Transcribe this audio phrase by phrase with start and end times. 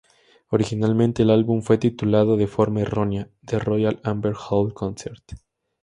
[0.49, 5.33] Originalmente, el álbum fue titulado de forma errónea "The Royal Albert Hall Concert".